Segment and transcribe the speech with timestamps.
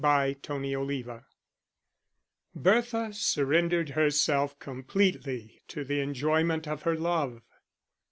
[0.03, 1.21] Chapter VI
[2.55, 7.43] Bertha surrendered herself completely to the enjoyment of her love.